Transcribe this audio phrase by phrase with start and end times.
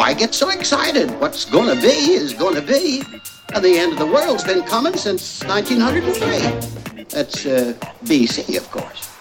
[0.00, 1.10] Why get so excited?
[1.20, 3.02] What's gonna be is gonna be.
[3.52, 7.04] And the end of the world's been coming since 1903.
[7.04, 7.74] That's uh,
[8.04, 9.19] BC, of course.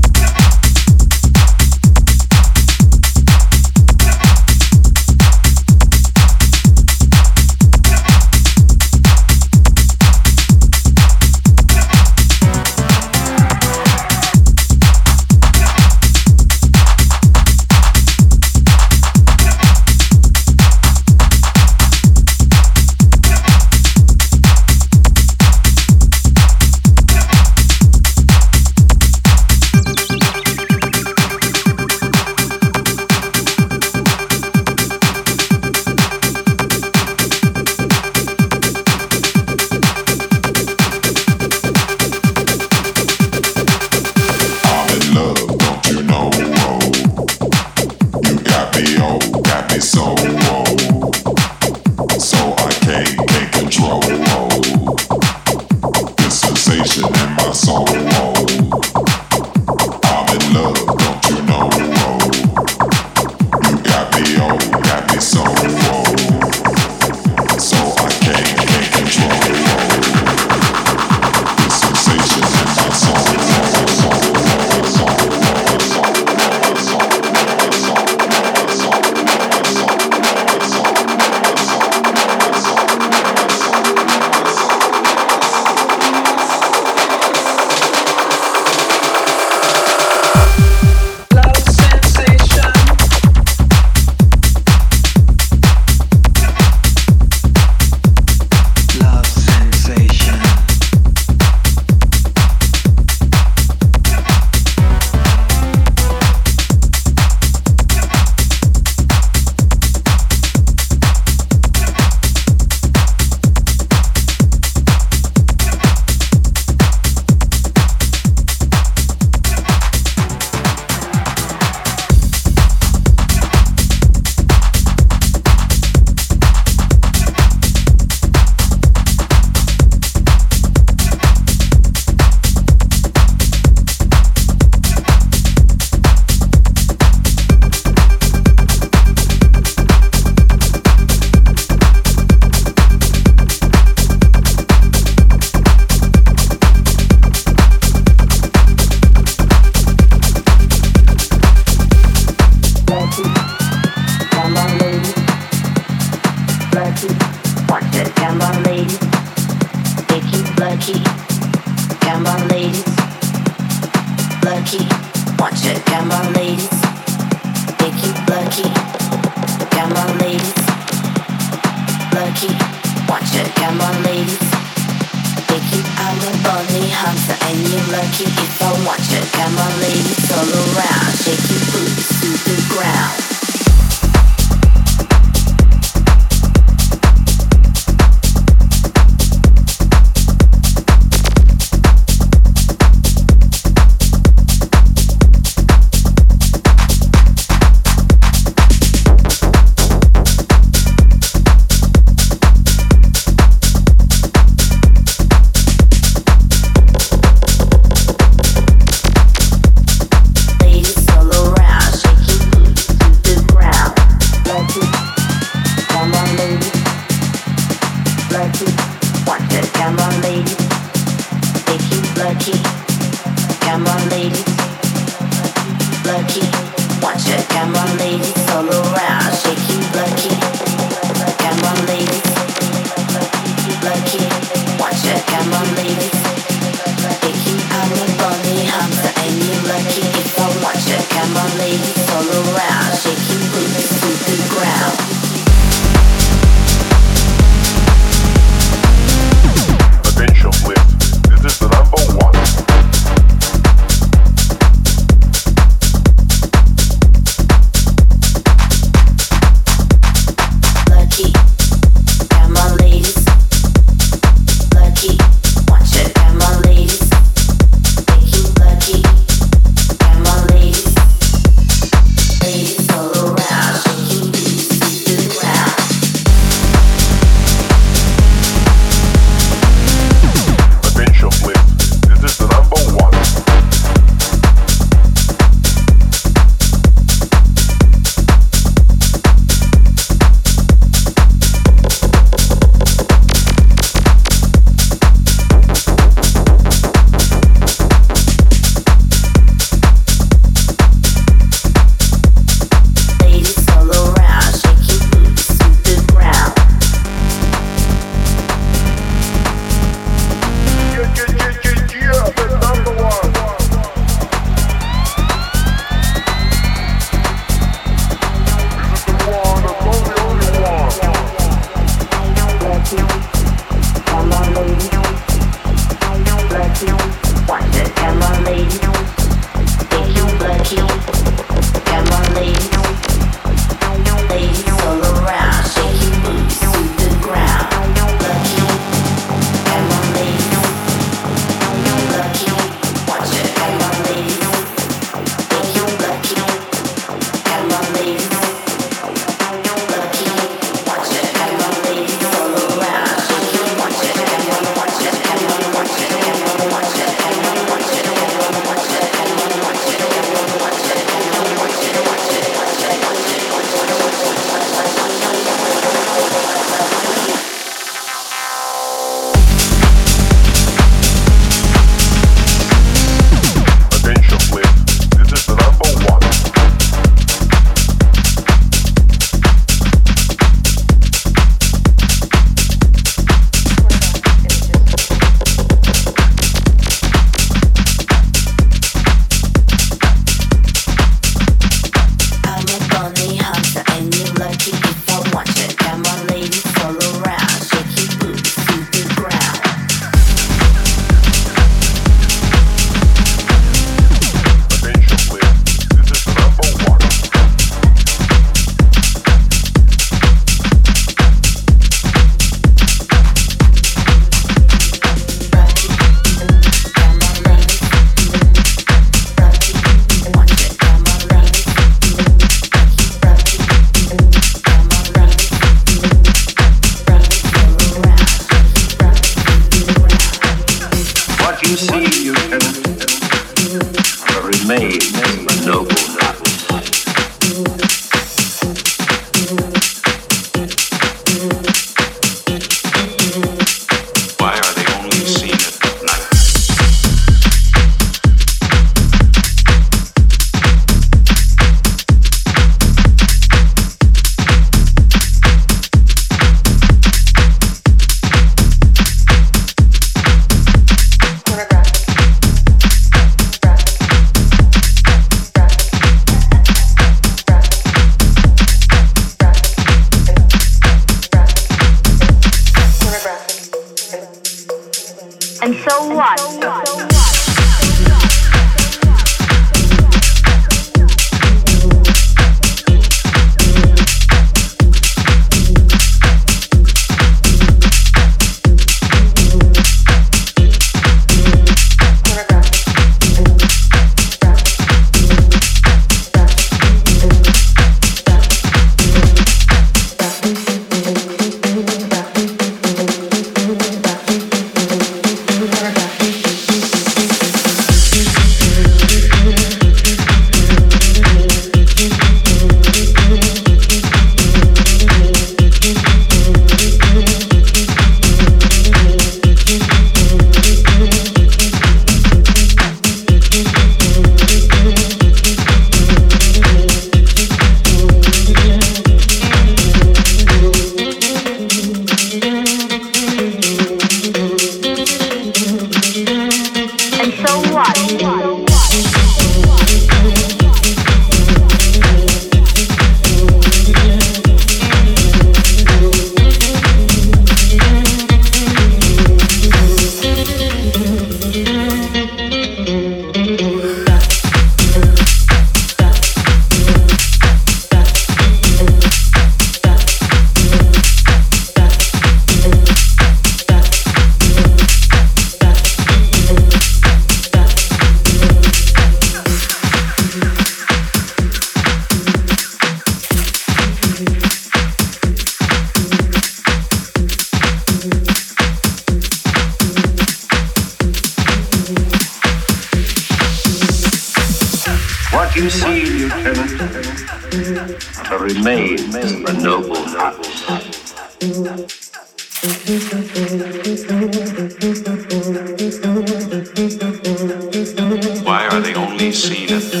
[599.41, 600.00] seen it.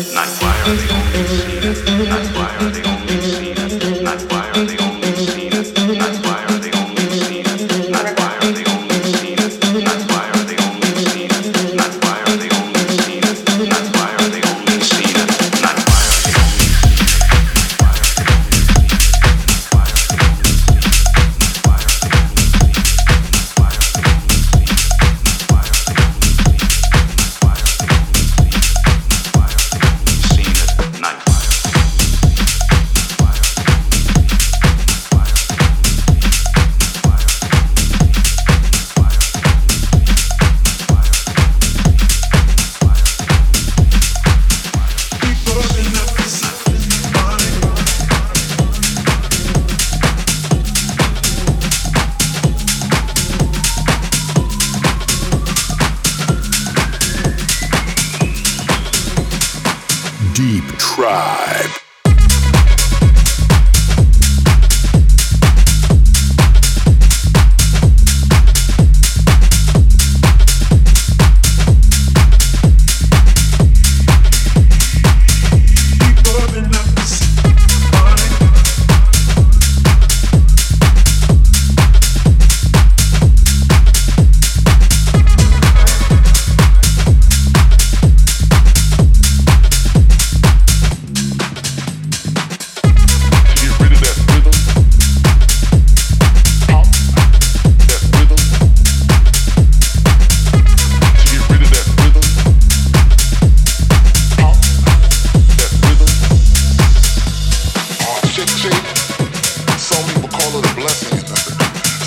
[110.51, 111.17] call it a blessing.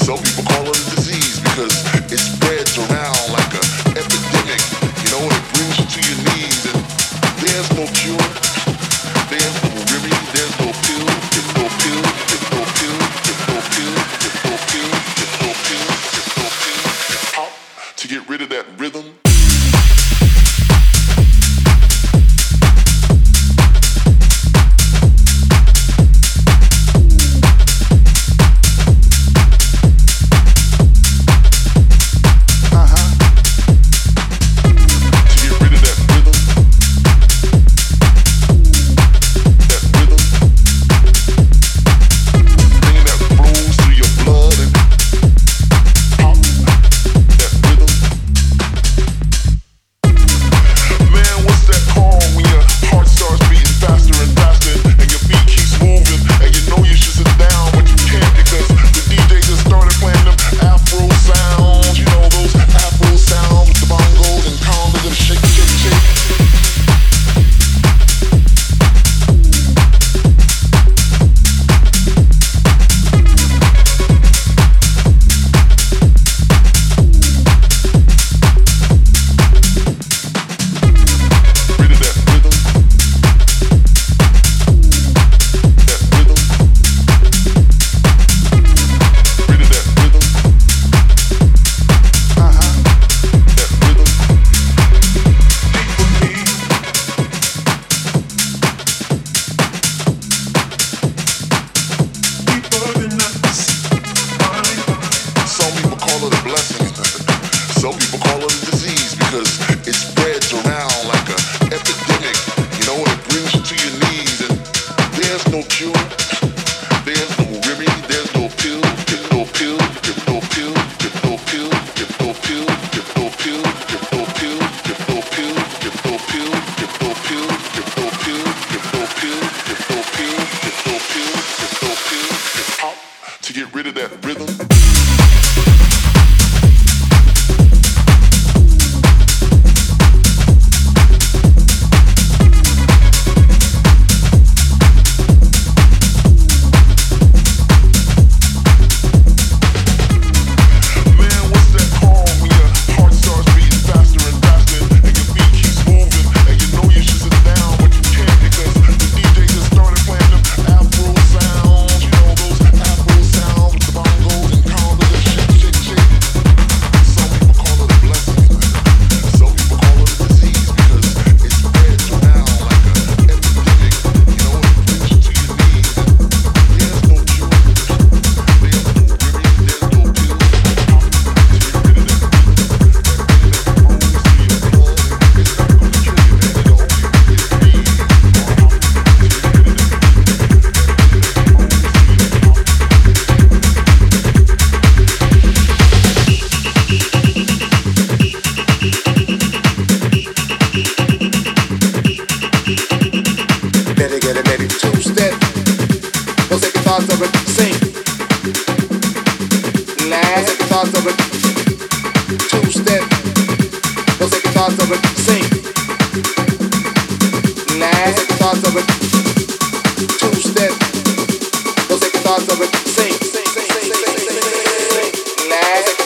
[0.05, 1.73] Some people call it a disease because
[2.13, 2.54] it's spread.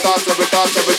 [0.09, 0.27] Thoughts
[0.89, 0.98] of